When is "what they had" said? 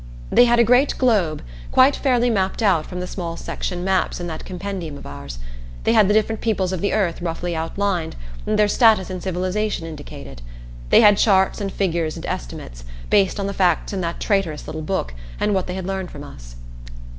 15.53-15.85